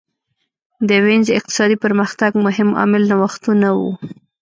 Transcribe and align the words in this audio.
د 0.87 0.89
وینز 1.05 1.27
اقتصادي 1.37 1.77
پرمختګ 1.83 2.31
مهم 2.45 2.69
عامل 2.79 3.03
نوښتونه 3.11 3.67
وو 3.77 3.91